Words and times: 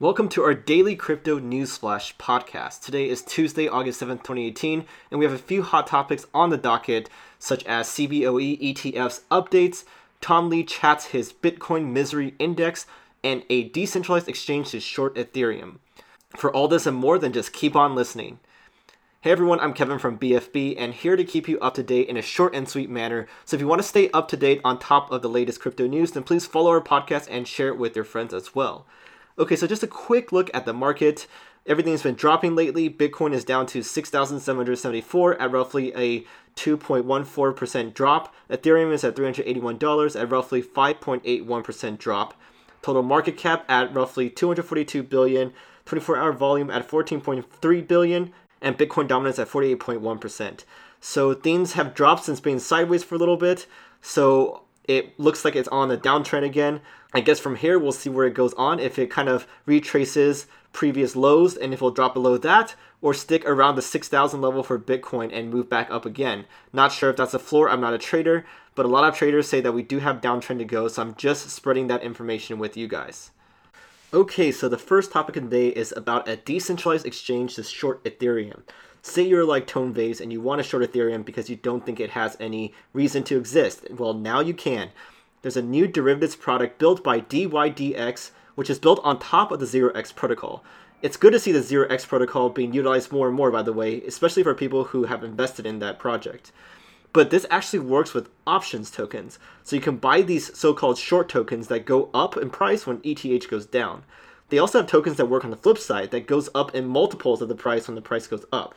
Welcome 0.00 0.30
to 0.30 0.42
our 0.44 0.54
daily 0.54 0.96
crypto 0.96 1.38
news 1.38 1.76
flash 1.76 2.16
podcast. 2.16 2.80
Today 2.80 3.06
is 3.06 3.20
Tuesday, 3.20 3.68
August 3.68 4.00
7th, 4.00 4.22
2018, 4.22 4.86
and 5.10 5.20
we 5.20 5.26
have 5.26 5.34
a 5.34 5.38
few 5.38 5.62
hot 5.62 5.86
topics 5.86 6.24
on 6.32 6.48
the 6.48 6.56
docket, 6.56 7.10
such 7.38 7.62
as 7.66 7.86
CBOE 7.86 8.58
ETFs 8.62 9.20
updates, 9.30 9.84
Tom 10.22 10.48
Lee 10.48 10.64
chats 10.64 11.08
his 11.08 11.34
Bitcoin 11.34 11.92
misery 11.92 12.34
index, 12.38 12.86
and 13.22 13.42
a 13.50 13.64
decentralized 13.64 14.26
exchange 14.26 14.70
to 14.70 14.80
short 14.80 15.16
Ethereum. 15.16 15.80
For 16.34 16.50
all 16.50 16.66
this 16.66 16.86
and 16.86 16.96
more, 16.96 17.18
then 17.18 17.34
just 17.34 17.52
keep 17.52 17.76
on 17.76 17.94
listening. 17.94 18.40
Hey 19.20 19.32
everyone, 19.32 19.60
I'm 19.60 19.74
Kevin 19.74 19.98
from 19.98 20.18
BFB 20.18 20.76
and 20.78 20.94
here 20.94 21.14
to 21.14 21.24
keep 21.24 21.46
you 21.46 21.60
up 21.60 21.74
to 21.74 21.82
date 21.82 22.08
in 22.08 22.16
a 22.16 22.22
short 22.22 22.54
and 22.54 22.66
sweet 22.66 22.88
manner. 22.88 23.26
So 23.44 23.54
if 23.54 23.60
you 23.60 23.68
want 23.68 23.82
to 23.82 23.86
stay 23.86 24.10
up 24.12 24.28
to 24.28 24.38
date 24.38 24.62
on 24.64 24.78
top 24.78 25.12
of 25.12 25.20
the 25.20 25.28
latest 25.28 25.60
crypto 25.60 25.86
news, 25.86 26.12
then 26.12 26.22
please 26.22 26.46
follow 26.46 26.70
our 26.70 26.80
podcast 26.80 27.28
and 27.30 27.46
share 27.46 27.68
it 27.68 27.76
with 27.76 27.94
your 27.94 28.06
friends 28.06 28.32
as 28.32 28.54
well. 28.54 28.86
Okay, 29.40 29.56
so 29.56 29.66
just 29.66 29.82
a 29.82 29.88
quick 29.88 30.30
look 30.32 30.50
at 30.52 30.66
the 30.66 30.72
market. 30.74 31.26
Everything's 31.66 32.02
been 32.02 32.14
dropping 32.14 32.54
lately. 32.54 32.90
Bitcoin 32.90 33.32
is 33.32 33.42
down 33.42 33.64
to 33.66 33.82
6,774 33.82 35.40
at 35.40 35.50
roughly 35.50 35.92
a 35.96 36.26
2.14% 36.56 37.94
drop. 37.94 38.34
Ethereum 38.50 38.92
is 38.92 39.02
at 39.02 39.16
$381 39.16 40.20
at 40.20 40.30
roughly 40.30 40.62
5.81% 40.62 41.98
drop. 41.98 42.34
Total 42.82 43.02
market 43.02 43.38
cap 43.38 43.64
at 43.66 43.94
roughly 43.94 44.28
242 44.28 45.02
billion. 45.02 45.54
24-hour 45.86 46.32
volume 46.32 46.70
at 46.70 46.86
14.3 46.86 47.88
billion, 47.88 48.32
and 48.60 48.78
Bitcoin 48.78 49.08
dominance 49.08 49.38
at 49.38 49.48
48.1%. 49.48 50.64
So 51.00 51.34
things 51.34 51.72
have 51.72 51.94
dropped 51.94 52.24
since 52.24 52.40
being 52.40 52.58
sideways 52.58 53.02
for 53.02 53.14
a 53.14 53.18
little 53.18 53.38
bit. 53.38 53.66
So 54.02 54.64
it 54.90 55.18
looks 55.20 55.44
like 55.44 55.54
it's 55.54 55.68
on 55.68 55.88
a 55.92 55.96
downtrend 55.96 56.44
again. 56.44 56.80
I 57.14 57.20
guess 57.20 57.38
from 57.38 57.54
here 57.54 57.78
we'll 57.78 57.92
see 57.92 58.10
where 58.10 58.26
it 58.26 58.34
goes 58.34 58.52
on. 58.54 58.80
If 58.80 58.98
it 58.98 59.08
kind 59.08 59.28
of 59.28 59.46
retraces 59.64 60.46
previous 60.72 61.14
lows 61.14 61.56
and 61.56 61.72
if 61.72 61.78
it'll 61.78 61.92
drop 61.92 62.12
below 62.12 62.36
that 62.38 62.74
or 63.00 63.14
stick 63.14 63.44
around 63.46 63.76
the 63.76 63.82
6,000 63.82 64.40
level 64.40 64.64
for 64.64 64.80
Bitcoin 64.80 65.32
and 65.32 65.48
move 65.48 65.68
back 65.68 65.88
up 65.92 66.04
again. 66.04 66.44
Not 66.72 66.90
sure 66.90 67.10
if 67.10 67.16
that's 67.16 67.34
a 67.34 67.38
floor. 67.38 67.70
I'm 67.70 67.80
not 67.80 67.94
a 67.94 67.98
trader, 67.98 68.44
but 68.74 68.84
a 68.84 68.88
lot 68.88 69.08
of 69.08 69.14
traders 69.14 69.48
say 69.48 69.60
that 69.60 69.72
we 69.72 69.84
do 69.84 70.00
have 70.00 70.20
downtrend 70.20 70.58
to 70.58 70.64
go. 70.64 70.88
So 70.88 71.02
I'm 71.02 71.14
just 71.14 71.48
spreading 71.50 71.86
that 71.86 72.02
information 72.02 72.58
with 72.58 72.76
you 72.76 72.88
guys. 72.88 73.30
Okay, 74.12 74.50
so 74.50 74.68
the 74.68 74.76
first 74.76 75.12
topic 75.12 75.36
of 75.36 75.44
the 75.44 75.56
day 75.56 75.68
is 75.68 75.94
about 75.96 76.26
a 76.26 76.34
decentralized 76.34 77.06
exchange 77.06 77.54
to 77.54 77.62
short 77.62 78.02
Ethereum. 78.02 78.62
Say 79.02 79.22
you're 79.22 79.44
like 79.44 79.68
Tone 79.68 79.92
Vays 79.92 80.20
and 80.20 80.32
you 80.32 80.40
want 80.40 80.60
to 80.60 80.68
short 80.68 80.82
Ethereum 80.82 81.24
because 81.24 81.48
you 81.48 81.54
don't 81.54 81.86
think 81.86 82.00
it 82.00 82.10
has 82.10 82.36
any 82.40 82.74
reason 82.92 83.22
to 83.22 83.36
exist. 83.36 83.86
Well, 83.88 84.12
now 84.12 84.40
you 84.40 84.52
can. 84.52 84.90
There's 85.42 85.56
a 85.56 85.62
new 85.62 85.86
derivatives 85.86 86.34
product 86.34 86.80
built 86.80 87.04
by 87.04 87.20
DYDX, 87.20 88.32
which 88.56 88.68
is 88.68 88.80
built 88.80 88.98
on 89.04 89.20
top 89.20 89.52
of 89.52 89.60
the 89.60 89.66
0x 89.66 90.12
protocol. 90.12 90.64
It's 91.02 91.16
good 91.16 91.32
to 91.32 91.38
see 91.38 91.52
the 91.52 91.60
0x 91.60 92.04
protocol 92.08 92.50
being 92.50 92.72
utilized 92.72 93.12
more 93.12 93.28
and 93.28 93.36
more, 93.36 93.52
by 93.52 93.62
the 93.62 93.72
way, 93.72 94.02
especially 94.02 94.42
for 94.42 94.56
people 94.56 94.86
who 94.86 95.04
have 95.04 95.22
invested 95.22 95.66
in 95.66 95.78
that 95.78 96.00
project. 96.00 96.50
But 97.12 97.30
this 97.30 97.46
actually 97.50 97.80
works 97.80 98.14
with 98.14 98.30
options 98.46 98.90
tokens. 98.90 99.38
So 99.64 99.76
you 99.76 99.82
can 99.82 99.96
buy 99.96 100.22
these 100.22 100.56
so 100.56 100.72
called 100.72 100.98
short 100.98 101.28
tokens 101.28 101.68
that 101.68 101.84
go 101.84 102.10
up 102.14 102.36
in 102.36 102.50
price 102.50 102.86
when 102.86 103.00
ETH 103.02 103.50
goes 103.50 103.66
down. 103.66 104.04
They 104.48 104.58
also 104.58 104.80
have 104.80 104.90
tokens 104.90 105.16
that 105.16 105.26
work 105.26 105.44
on 105.44 105.50
the 105.50 105.56
flip 105.56 105.78
side 105.78 106.10
that 106.10 106.26
goes 106.26 106.48
up 106.54 106.74
in 106.74 106.86
multiples 106.86 107.40
of 107.40 107.48
the 107.48 107.54
price 107.54 107.88
when 107.88 107.94
the 107.94 108.02
price 108.02 108.26
goes 108.26 108.44
up. 108.52 108.74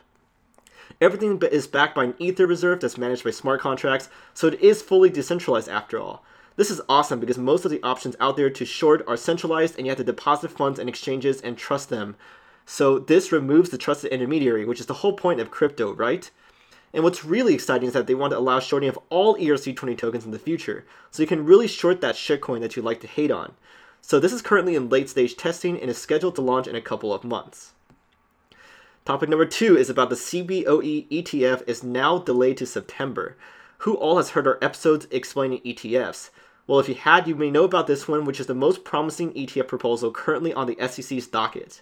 Everything 1.02 1.42
is 1.52 1.68
backed 1.68 1.96
by 1.96 2.04
an 2.06 2.16
Ether 2.20 2.46
reserve 2.46 2.80
that's 2.80 2.98
managed 2.98 3.24
by 3.24 3.32
smart 3.32 3.62
contracts, 3.62 4.10
so 4.34 4.48
it 4.48 4.62
is 4.62 4.82
fully 4.82 5.10
decentralized 5.10 5.70
after 5.70 6.00
all. 6.00 6.24
This 6.56 6.70
is 6.70 6.82
awesome 6.88 7.20
because 7.20 7.38
most 7.38 7.66
of 7.66 7.72
the 7.72 7.82
options 7.82 8.16
out 8.20 8.38
there 8.38 8.50
to 8.52 8.66
short 8.66 9.04
are 9.08 9.18
centralized 9.18 9.78
and 9.78 9.88
you 9.88 9.92
have 9.92 9.98
to 9.98 10.04
deposit 10.04 10.52
funds 10.52 10.78
in 10.78 10.88
exchanges 10.88 11.42
and 11.42 11.58
trust 11.58 11.90
them. 11.90 12.16
So 12.66 13.00
this 13.00 13.32
removes 13.32 13.72
the 13.72 13.78
trusted 13.78 14.12
intermediary, 14.12 14.66
which 14.66 14.80
is 14.80 14.86
the 14.86 14.94
whole 14.96 15.14
point 15.14 15.40
of 15.40 15.50
crypto, 15.50 15.94
right? 15.94 16.30
And 16.94 17.04
what's 17.04 17.26
really 17.26 17.56
exciting 17.56 17.88
is 17.88 17.94
that 17.94 18.06
they 18.06 18.14
want 18.14 18.32
to 18.32 18.38
allow 18.38 18.60
shorting 18.60 18.90
of 18.90 19.00
all 19.10 19.36
ERC20 19.36 19.98
tokens 19.98 20.26
in 20.26 20.32
the 20.32 20.40
future, 20.40 20.86
so 21.10 21.24
you 21.24 21.28
can 21.28 21.46
really 21.46 21.68
short 21.68 22.02
that 22.02 22.16
shitcoin 22.16 22.62
that 22.62 22.76
you 22.76 22.84
like 22.84 23.02
to 23.02 23.08
hate 23.08 23.32
on. 23.32 23.54
So 24.02 24.20
this 24.20 24.34
is 24.34 24.42
currently 24.42 24.76
in 24.76 24.90
late 24.90 25.10
stage 25.10 25.36
testing 25.36 25.80
and 25.80 25.90
is 25.90 25.98
scheduled 25.98 26.36
to 26.36 26.42
launch 26.42 26.68
in 26.68 26.76
a 26.76 26.82
couple 26.82 27.14
of 27.14 27.24
months. 27.24 27.74
Topic 29.06 29.28
number 29.28 29.46
two 29.46 29.76
is 29.76 29.90
about 29.90 30.10
the 30.10 30.16
CBOE 30.16 31.10
ETF 31.10 31.68
is 31.68 31.84
now 31.84 32.20
delayed 32.20 32.58
to 32.58 32.66
September. 32.66 33.38
Who 33.80 33.96
all 33.96 34.18
has 34.18 34.30
heard 34.30 34.48
our 34.48 34.60
episodes 34.62 35.08
explaining 35.10 35.62
ETFs? 35.62 36.30
Well, 36.68 36.80
if 36.80 36.88
you 36.88 36.96
had, 36.96 37.28
you 37.28 37.36
may 37.36 37.52
know 37.52 37.66
about 37.66 37.88
this 37.88 38.08
one, 38.08 38.24
which 38.24 38.40
is 38.40 38.48
the 38.48 38.54
most 38.54 38.86
promising 38.86 39.34
ETF 39.34 39.68
proposal 39.68 40.12
currently 40.12 40.54
on 40.54 40.68
the 40.68 40.78
SEC's 40.88 41.28
docket. 41.28 41.82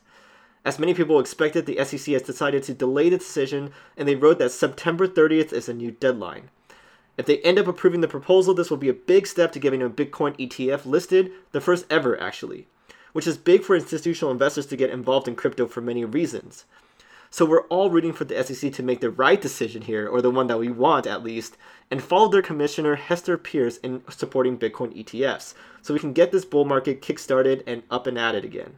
As 0.63 0.77
many 0.77 0.93
people 0.93 1.19
expected, 1.19 1.65
the 1.65 1.83
SEC 1.83 2.13
has 2.13 2.21
decided 2.21 2.61
to 2.63 2.73
delay 2.75 3.09
the 3.09 3.17
decision, 3.17 3.71
and 3.97 4.07
they 4.07 4.15
wrote 4.15 4.37
that 4.37 4.51
September 4.51 5.07
30th 5.07 5.51
is 5.51 5.67
a 5.67 5.73
new 5.73 5.89
deadline. 5.89 6.51
If 7.17 7.25
they 7.25 7.39
end 7.39 7.57
up 7.57 7.67
approving 7.67 8.01
the 8.01 8.07
proposal, 8.07 8.53
this 8.53 8.69
will 8.69 8.77
be 8.77 8.89
a 8.89 8.93
big 8.93 9.25
step 9.25 9.51
to 9.53 9.59
getting 9.59 9.81
a 9.81 9.89
Bitcoin 9.89 10.37
ETF 10.37 10.85
listed, 10.85 11.31
the 11.51 11.61
first 11.61 11.85
ever 11.89 12.19
actually, 12.21 12.67
which 13.11 13.25
is 13.25 13.37
big 13.37 13.63
for 13.63 13.75
institutional 13.75 14.31
investors 14.31 14.67
to 14.67 14.77
get 14.77 14.91
involved 14.91 15.27
in 15.27 15.35
crypto 15.35 15.65
for 15.65 15.81
many 15.81 16.05
reasons. 16.05 16.65
So 17.31 17.45
we're 17.45 17.67
all 17.67 17.89
rooting 17.89 18.13
for 18.13 18.25
the 18.25 18.43
SEC 18.43 18.71
to 18.73 18.83
make 18.83 18.99
the 18.99 19.09
right 19.09 19.41
decision 19.41 19.83
here, 19.83 20.07
or 20.07 20.21
the 20.21 20.29
one 20.29 20.47
that 20.47 20.59
we 20.59 20.69
want 20.69 21.07
at 21.07 21.23
least, 21.23 21.57
and 21.89 22.03
follow 22.03 22.27
their 22.27 22.41
commissioner 22.41 22.95
Hester 22.95 23.37
Peirce 23.37 23.77
in 23.77 24.03
supporting 24.09 24.59
Bitcoin 24.59 24.95
ETFs, 24.95 25.55
so 25.81 25.93
we 25.93 25.99
can 25.99 26.13
get 26.13 26.31
this 26.31 26.45
bull 26.45 26.65
market 26.65 27.01
kickstarted 27.01 27.63
and 27.65 27.81
up 27.89 28.05
and 28.05 28.19
at 28.19 28.35
it 28.35 28.45
again. 28.45 28.75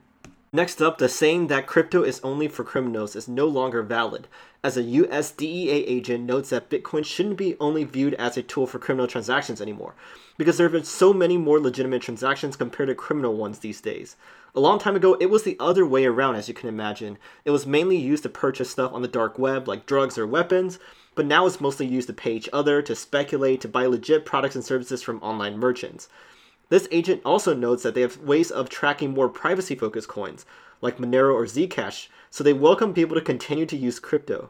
Next 0.56 0.84
up, 0.84 1.00
the 1.00 1.10
saying 1.10 1.48
that 1.48 1.66
crypto 1.66 2.04
is 2.04 2.22
only 2.24 2.48
for 2.48 2.64
criminals 2.64 3.16
is 3.16 3.28
no 3.28 3.48
longer 3.48 3.82
valid, 3.82 4.28
as 4.64 4.78
a 4.78 4.84
US 4.84 5.32
DEA 5.32 5.72
agent 5.72 6.26
notes 6.26 6.52
that 6.52 6.70
Bitcoin 6.70 7.04
shouldn't 7.04 7.38
be 7.38 7.58
only 7.60 7.84
viewed 7.84 8.14
as 8.14 8.38
a 8.38 8.44
tool 8.44 8.68
for 8.68 8.78
criminal 8.78 9.08
transactions 9.08 9.60
anymore, 9.60 9.96
because 10.38 10.58
there 10.58 10.66
have 10.66 10.72
been 10.72 10.84
so 10.84 11.12
many 11.12 11.38
more 11.38 11.60
legitimate 11.60 12.04
transactions 12.04 12.56
compared 12.56 12.90
to 12.90 12.94
criminal 12.94 13.34
ones 13.34 13.60
these 13.60 13.82
days. 13.82 14.16
A 14.54 14.60
long 14.60 14.78
time 14.78 14.96
ago, 14.96 15.18
it 15.20 15.32
was 15.32 15.42
the 15.42 15.58
other 15.60 15.88
way 15.88 16.06
around, 16.06 16.36
as 16.36 16.48
you 16.48 16.54
can 16.54 16.70
imagine. 16.70 17.18
It 17.46 17.50
was 17.50 17.66
mainly 17.66 17.98
used 17.98 18.22
to 18.22 18.30
purchase 18.30 18.70
stuff 18.70 18.94
on 18.94 19.02
the 19.02 19.08
dark 19.08 19.40
web, 19.40 19.68
like 19.68 19.88
drugs 19.88 20.20
or 20.20 20.28
weapons, 20.28 20.78
but 21.16 21.26
now 21.26 21.48
it's 21.48 21.62
mostly 21.62 21.88
used 21.88 22.10
to 22.10 22.14
pay 22.14 22.36
each 22.36 22.50
other, 22.54 22.84
to 22.84 22.96
speculate, 22.96 23.60
to 23.62 23.68
buy 23.68 23.88
legit 23.88 24.24
products 24.24 24.54
and 24.54 24.64
services 24.64 25.02
from 25.02 25.18
online 25.24 25.58
merchants. 25.58 26.10
This 26.74 26.88
agent 26.90 27.22
also 27.24 27.54
notes 27.54 27.84
that 27.84 27.94
they 27.94 28.02
have 28.02 28.18
ways 28.18 28.50
of 28.50 28.68
tracking 28.68 29.12
more 29.12 29.30
privacy 29.30 29.76
focused 29.76 30.08
coins, 30.08 30.44
like 30.82 30.98
Monero 30.98 31.32
or 31.32 31.46
Zcash, 31.46 32.08
so 32.32 32.44
they 32.44 32.52
welcome 32.52 32.96
people 32.96 33.14
to 33.14 33.22
continue 33.22 33.68
to 33.68 33.78
use 33.78 34.00
crypto. 34.00 34.50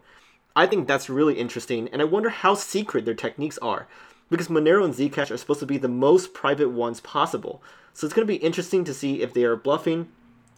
I 0.55 0.65
think 0.65 0.87
that's 0.87 1.09
really 1.09 1.33
interesting, 1.37 1.89
and 1.89 2.01
I 2.01 2.05
wonder 2.05 2.29
how 2.29 2.53
secret 2.53 3.03
their 3.03 3.13
techniques 3.13 3.57
are, 3.57 3.89
because 4.29 4.47
Monero 4.47 4.85
and 4.85 4.93
Zcash 4.93 5.31
are 5.31 5.37
supposed 5.37 5.59
to 5.59 5.65
be 5.65 5.77
the 5.77 5.89
most 5.89 6.33
private 6.33 6.69
ones 6.69 7.01
possible. 7.01 7.61
So 7.93 8.07
it's 8.07 8.13
going 8.13 8.25
to 8.25 8.33
be 8.33 8.37
interesting 8.37 8.85
to 8.85 8.93
see 8.93 9.21
if 9.21 9.33
they 9.33 9.43
are 9.43 9.57
bluffing 9.57 10.07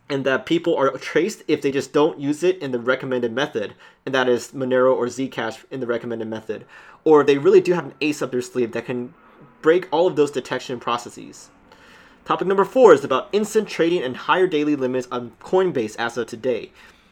and 0.08 0.24
that 0.24 0.46
people 0.46 0.76
are 0.76 0.92
traced 0.92 1.42
if 1.47 1.64
they 1.64 1.72
just 1.72 1.92
don't 1.92 2.20
use 2.20 2.44
it 2.44 2.59
in 2.59 2.74
the 2.74 2.80
recommended 2.80 3.34
method, 3.34 3.74
and 4.06 4.14
that 4.14 4.30
is 4.30 4.52
Monero 4.52 4.96
or 4.96 5.08
Zcash 5.08 5.66
in 5.72 5.80
the 5.80 5.88
recommended 5.88 6.28
method, 6.28 6.64
or 7.03 7.24
they 7.24 7.40
really 7.40 7.59
do 7.59 7.74
have 7.74 7.86
an 7.86 7.96
ace 8.02 8.22
up 8.22 8.30
their 8.30 8.44
sleeve 8.44 8.72
that 8.74 8.86
can 8.86 9.16
break 9.64 9.88
all 9.92 10.06
of 10.06 10.16
those 10.16 10.30
detection 10.30 10.80
processes. 10.80 11.50
Topic 12.25 12.47
number 12.47 12.66
four 12.66 12.91
is 12.91 13.03
about 13.03 13.30
instant 13.31 13.68
trading 13.68 14.02
and 14.02 14.18
higher 14.18 14.47
daily 14.47 14.75
limits 14.75 15.08
on 15.12 15.34
Coinbase 15.40 15.96
as 15.97 16.18
of 16.18 16.25
today. 16.25 16.72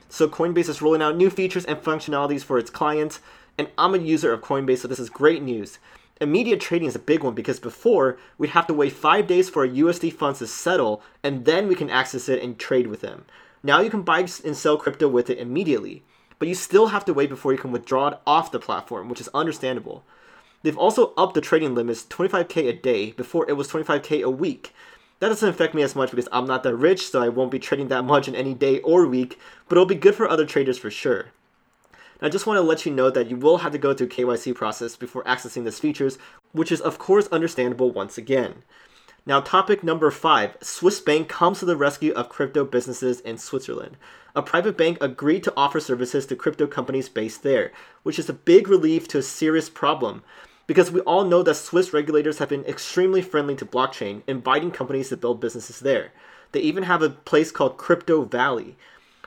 So, 0.09 0.28
Coinbase 0.28 0.68
is 0.68 0.81
rolling 0.81 1.03
out 1.03 1.16
new 1.16 1.29
features 1.29 1.66
and 1.66 1.78
functionalities 1.78 2.44
for 2.44 2.57
its 2.57 2.72
clients, 2.72 3.19
and 3.56 3.68
I'm 3.78 3.94
a 3.94 4.00
user 4.00 4.34
of 4.34 4.41
Coinbase, 4.41 4.79
so 4.79 4.88
this 4.88 4.97
is 4.97 5.12
great 5.12 5.44
news. 5.44 5.78
Immediate 6.19 6.59
trading 6.59 6.88
is 6.88 6.96
a 6.96 7.00
big 7.00 7.23
one 7.23 7.35
because 7.35 7.59
before 7.59 8.18
we'd 8.40 8.50
have 8.52 8.66
to 8.66 8.73
wait 8.73 8.94
five 8.94 9.28
days 9.28 9.52
for 9.52 9.63
a 9.63 9.69
USD 9.69 10.12
funds 10.13 10.40
to 10.40 10.47
settle, 10.47 11.03
and 11.22 11.46
then 11.46 11.68
we 11.68 11.75
can 11.75 11.91
access 11.91 12.28
it 12.28 12.41
and 12.41 12.57
trade 12.57 12.88
with 12.88 13.02
them. 13.02 13.25
Now 13.62 13.81
you 13.81 13.91
can 13.91 14.02
buy 14.02 14.22
and 14.43 14.58
sell 14.58 14.78
crypto 14.78 15.08
with 15.08 15.29
it 15.29 15.38
immediately, 15.38 16.02
but 16.40 16.47
you 16.47 16.55
still 16.55 16.88
have 16.88 17.05
to 17.05 17.14
wait 17.14 17.29
before 17.29 17.52
you 17.52 17.59
can 17.59 17.72
withdraw 17.72 18.08
it 18.08 18.20
off 18.26 18.52
the 18.52 18.59
platform, 18.59 19.09
which 19.09 19.22
is 19.22 19.29
understandable. 19.32 20.03
They've 20.64 20.78
also 20.78 21.14
upped 21.16 21.35
the 21.35 21.41
trading 21.41 21.76
limits 21.76 22.03
25k 22.03 22.67
a 22.67 22.73
day 22.73 23.11
before 23.11 23.47
it 23.47 23.53
was 23.53 23.67
25k 23.67 24.23
a 24.23 24.29
week. 24.32 24.73
That 25.23 25.29
doesn't 25.29 25.47
affect 25.47 25.73
me 25.73 25.84
as 25.84 25.96
much 25.96 26.09
because 26.09 26.28
I'm 26.34 26.46
not 26.46 26.64
that 26.64 26.75
rich, 26.75 27.08
so 27.08 27.23
I 27.23 27.29
won't 27.29 27.49
be 27.49 27.58
trading 27.58 27.87
that 27.87 28.03
much 28.03 28.28
in 28.28 28.35
any 28.35 28.53
day 28.53 28.81
or 28.81 29.08
week, 29.08 29.40
but 29.70 29.78
it'll 29.78 29.85
be 29.85 29.96
good 29.96 30.16
for 30.16 30.28
other 30.28 30.46
traders 30.46 30.78
for 30.78 30.91
sure. 30.91 31.28
I 32.22 32.28
just 32.28 32.46
want 32.46 32.58
to 32.58 32.61
let 32.61 32.85
you 32.85 32.91
know 32.91 33.09
that 33.09 33.29
you 33.29 33.37
will 33.37 33.59
have 33.59 33.72
to 33.72 33.78
go 33.78 33.93
through 33.93 34.09
KYC 34.09 34.53
process 34.53 34.97
before 34.97 35.23
accessing 35.23 35.64
these 35.64 35.79
features, 35.79 36.17
which 36.52 36.73
is 36.73 36.81
of 36.81 36.99
course 36.99 37.28
understandable 37.28 37.90
once 37.90 38.17
again. 38.17 38.64
Now, 39.25 39.40
topic 39.40 39.81
number 39.81 40.11
five 40.11 40.58
Swiss 40.61 40.99
Bank 40.99 41.29
comes 41.29 41.59
to 41.59 41.66
the 41.66 41.78
rescue 41.78 42.11
of 42.11 42.28
crypto 42.28 42.66
businesses 42.66 43.22
in 43.22 43.37
Switzerland. 43.37 43.96
A 44.35 44.41
private 44.41 44.76
bank 44.76 44.97
agreed 44.99 45.46
to 45.46 45.53
offer 45.55 45.79
services 45.79 46.26
to 46.26 46.35
crypto 46.35 46.67
companies 46.67 47.08
based 47.08 47.43
there, 47.43 47.72
which 48.02 48.19
is 48.19 48.28
a 48.28 48.34
big 48.34 48.67
relief 48.67 49.08
to 49.08 49.19
a 49.19 49.23
serious 49.23 49.69
problem 49.69 50.22
because 50.68 50.92
we 50.92 51.02
all 51.02 51.26
know 51.26 51.44
that 51.44 51.56
Swiss 51.56 51.94
regulators 51.94 52.38
have 52.40 52.50
been 52.50 52.66
extremely 52.66 53.22
friendly 53.22 53.56
to 53.56 53.66
blockchain, 53.66 54.22
inviting 54.28 54.72
companies 54.72 55.10
to 55.10 55.18
build 55.18 55.42
businesses 55.42 55.80
there. 55.80 56.12
They 56.52 56.62
even 56.62 56.84
have 56.84 57.02
a 57.02 57.10
place 57.10 57.52
called 57.52 57.78
Crypto 57.78 58.24
Valley. 58.24 58.78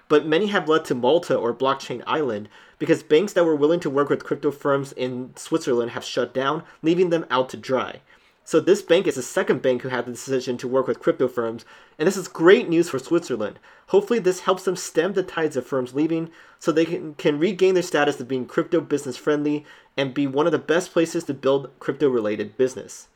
But 0.09 0.27
many 0.27 0.47
have 0.47 0.69
led 0.69 0.85
to 0.87 0.95
Malta 0.95 1.35
or 1.37 1.53
Blockchain 1.53 2.03
Island 2.07 2.49
because 2.79 3.03
banks 3.03 3.33
that 3.33 3.45
were 3.45 3.57
willing 3.57 3.81
to 3.81 3.91
work 3.91 4.09
with 4.09 4.25
crypto 4.25 4.51
firms 4.51 4.93
in 4.93 5.33
Switzerland 5.37 5.91
have 5.93 6.05
shut 6.05 6.33
down, 6.33 6.63
leaving 6.83 7.11
them 7.11 7.27
out 7.31 7.49
to 7.51 7.57
dry. 7.57 8.01
So 8.47 8.61
this 8.61 8.81
bank 8.81 9.09
is 9.09 9.17
the 9.17 9.23
second 9.23 9.61
bank 9.61 9.83
who 9.83 9.89
had 9.89 10.07
the 10.07 10.13
decision 10.13 10.57
to 10.59 10.69
work 10.69 10.87
with 10.87 11.01
crypto 11.01 11.27
firms, 11.27 11.65
and 11.99 12.07
this 12.07 12.17
is 12.17 12.29
great 12.29 12.69
news 12.69 12.89
for 12.89 13.01
Switzerland. 13.01 13.59
Hopefully 13.89 14.21
this 14.21 14.41
helps 14.41 14.63
them 14.63 14.77
stem 14.77 15.15
the 15.15 15.25
tides 15.25 15.57
of 15.57 15.67
firms 15.67 15.95
leaving 15.95 16.31
so 16.61 16.71
they 16.71 16.85
can, 16.85 17.15
can 17.15 17.41
regain 17.41 17.75
their 17.75 17.83
status 17.83 18.21
of 18.21 18.29
being 18.29 18.47
crypto 18.47 18.81
business 18.81 19.17
friendly 19.17 19.67
and 19.97 20.15
be 20.15 20.29
one 20.29 20.47
of 20.47 20.53
the 20.53 20.61
best 20.61 20.93
places 20.93 21.25
to 21.25 21.35
build 21.35 21.73
crypto 21.81 22.09
related 22.09 22.57
business. 22.57 23.09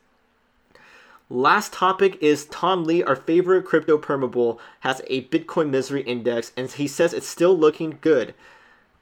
Last 1.29 1.71
topic 1.71 2.21
is 2.21 2.43
Tom 2.43 2.83
Lee, 2.83 3.01
our 3.01 3.15
favorite 3.15 3.63
crypto 3.63 3.97
permabull, 3.97 4.59
has 4.81 5.01
a 5.07 5.23
Bitcoin 5.29 5.69
misery 5.69 6.01
index 6.01 6.51
and 6.57 6.69
he 6.69 6.89
says 6.89 7.13
it's 7.13 7.25
still 7.25 7.57
looking 7.57 7.99
good. 8.01 8.33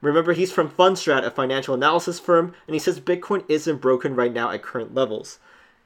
Remember, 0.00 0.32
he's 0.34 0.52
from 0.52 0.70
Fundstrat, 0.70 1.24
a 1.24 1.30
financial 1.32 1.74
analysis 1.74 2.20
firm, 2.20 2.54
and 2.68 2.74
he 2.74 2.78
says 2.78 3.00
Bitcoin 3.00 3.44
isn't 3.48 3.80
broken 3.80 4.14
right 4.14 4.32
now 4.32 4.52
at 4.52 4.62
current 4.62 4.94
levels. 4.94 5.40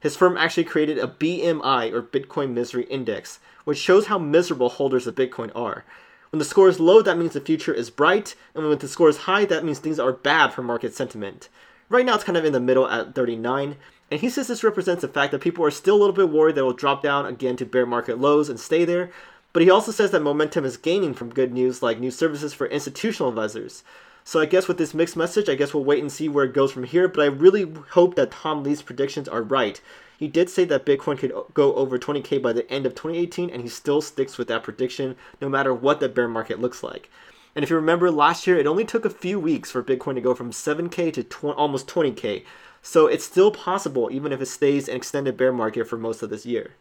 His 0.05 0.15
firm 0.15 0.37
actually 0.37 0.65
created 0.65 0.99
a 0.99 1.07
BMI, 1.07 1.91
or 1.91 2.03
Bitcoin 2.03 2.51
Misery 2.51 2.83
Index, 2.91 3.39
which 3.63 3.79
shows 3.79 4.05
how 4.05 4.19
miserable 4.19 4.69
holders 4.69 5.07
of 5.07 5.15
Bitcoin 5.15 5.51
are. 5.55 5.83
When 6.31 6.37
the 6.37 6.45
score 6.45 6.69
is 6.69 6.79
low, 6.79 7.01
that 7.01 7.17
means 7.17 7.33
the 7.33 7.41
future 7.41 7.73
is 7.73 7.89
bright, 7.89 8.35
and 8.53 8.63
when 8.69 8.77
the 8.77 8.87
score 8.87 9.09
is 9.09 9.17
high, 9.25 9.45
that 9.45 9.65
means 9.65 9.79
things 9.79 9.97
are 9.97 10.13
bad 10.13 10.53
for 10.53 10.61
market 10.61 10.93
sentiment. 10.93 11.49
Right 11.89 12.05
now, 12.05 12.13
it's 12.13 12.23
kind 12.23 12.37
of 12.37 12.45
in 12.45 12.53
the 12.53 12.59
middle 12.59 12.87
at 12.87 13.15
39, 13.15 13.77
and 14.11 14.19
he 14.19 14.29
says 14.29 14.47
this 14.47 14.63
represents 14.63 15.01
the 15.01 15.07
fact 15.07 15.31
that 15.31 15.41
people 15.41 15.65
are 15.65 15.71
still 15.71 15.95
a 15.95 15.97
little 15.97 16.13
bit 16.13 16.29
worried 16.29 16.53
that 16.53 16.61
it 16.61 16.65
will 16.65 16.73
drop 16.73 17.01
down 17.01 17.25
again 17.25 17.57
to 17.57 17.65
bear 17.65 17.87
market 17.87 18.19
lows 18.19 18.47
and 18.47 18.59
stay 18.59 18.85
there. 18.85 19.09
But 19.53 19.63
he 19.63 19.71
also 19.71 19.91
says 19.91 20.11
that 20.11 20.21
momentum 20.21 20.65
is 20.65 20.77
gaining 20.77 21.15
from 21.15 21.33
good 21.33 21.51
news 21.51 21.81
like 21.81 21.99
new 21.99 22.11
services 22.11 22.53
for 22.53 22.67
institutional 22.67 23.29
investors. 23.29 23.83
So 24.27 24.39
I 24.39 24.47
guess 24.47 24.67
with 24.67 24.79
this 24.79 24.95
mixed 24.95 25.15
message, 25.15 25.49
I 25.49 25.55
guess 25.55 25.71
we'll 25.71 25.83
wait 25.83 26.01
and 26.01 26.11
see 26.11 26.27
where 26.27 26.45
it 26.45 26.53
goes 26.53 26.71
from 26.71 26.83
here. 26.83 27.07
But 27.07 27.21
I 27.21 27.27
really 27.27 27.71
hope 27.91 28.15
that 28.15 28.31
Tom 28.31 28.63
Lee's 28.63 28.81
predictions 28.81 29.27
are 29.27 29.43
right. 29.43 29.79
He 30.17 30.27
did 30.27 30.49
say 30.49 30.65
that 30.65 30.83
Bitcoin 30.83 31.19
could 31.19 31.31
go 31.53 31.75
over 31.75 31.99
20k 31.99 32.41
by 32.41 32.51
the 32.51 32.69
end 32.71 32.87
of 32.87 32.95
2018, 32.95 33.51
and 33.51 33.61
he 33.61 33.69
still 33.69 34.01
sticks 34.01 34.39
with 34.39 34.47
that 34.47 34.63
prediction 34.63 35.15
no 35.39 35.47
matter 35.47 35.75
what 35.75 35.99
the 35.99 36.09
bear 36.09 36.27
market 36.27 36.59
looks 36.59 36.81
like. 36.81 37.11
And 37.53 37.61
if 37.61 37.69
you 37.69 37.75
remember 37.75 38.09
last 38.09 38.47
year, 38.47 38.57
it 38.57 38.65
only 38.65 38.83
took 38.83 39.05
a 39.05 39.11
few 39.11 39.39
weeks 39.39 39.69
for 39.69 39.83
Bitcoin 39.83 40.15
to 40.15 40.21
go 40.21 40.33
from 40.33 40.49
7k 40.49 41.13
to 41.13 41.23
tw- 41.23 41.43
almost 41.55 41.87
20k. 41.87 42.43
So 42.81 43.05
it's 43.05 43.25
still 43.25 43.51
possible, 43.51 44.09
even 44.11 44.31
if 44.31 44.41
it 44.41 44.47
stays 44.47 44.89
an 44.89 44.95
extended 44.95 45.37
bear 45.37 45.53
market 45.53 45.87
for 45.87 45.97
most 45.97 46.23
of 46.23 46.31
this 46.31 46.47
year. 46.47 46.71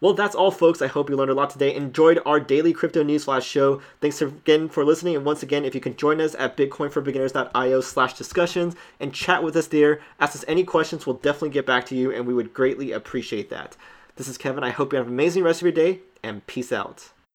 Well, 0.00 0.14
that's 0.14 0.36
all, 0.36 0.52
folks. 0.52 0.80
I 0.80 0.86
hope 0.86 1.10
you 1.10 1.16
learned 1.16 1.32
a 1.32 1.34
lot 1.34 1.50
today. 1.50 1.74
Enjoyed 1.74 2.20
our 2.24 2.38
daily 2.38 2.72
crypto 2.72 3.02
news 3.02 3.24
flash 3.24 3.44
show. 3.44 3.82
Thanks 4.00 4.22
again 4.22 4.68
for 4.68 4.84
listening. 4.84 5.16
And 5.16 5.24
once 5.24 5.42
again, 5.42 5.64
if 5.64 5.74
you 5.74 5.80
can 5.80 5.96
join 5.96 6.20
us 6.20 6.36
at 6.38 6.56
bitcoinforbeginners.io 6.56 7.80
slash 7.80 8.14
discussions 8.14 8.76
and 9.00 9.12
chat 9.12 9.42
with 9.42 9.56
us 9.56 9.66
there, 9.66 10.00
ask 10.20 10.36
us 10.36 10.44
any 10.46 10.62
questions, 10.62 11.04
we'll 11.04 11.16
definitely 11.16 11.50
get 11.50 11.66
back 11.66 11.84
to 11.86 11.96
you, 11.96 12.12
and 12.12 12.26
we 12.26 12.34
would 12.34 12.54
greatly 12.54 12.92
appreciate 12.92 13.50
that. 13.50 13.76
This 14.14 14.28
is 14.28 14.38
Kevin. 14.38 14.62
I 14.62 14.70
hope 14.70 14.92
you 14.92 14.98
have 14.98 15.08
an 15.08 15.12
amazing 15.12 15.42
rest 15.42 15.62
of 15.62 15.66
your 15.66 15.72
day, 15.72 16.00
and 16.22 16.46
peace 16.46 16.70
out. 16.72 17.10